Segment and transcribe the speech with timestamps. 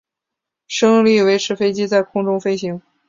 [0.65, 2.81] 升力维持飞机在空中飞行。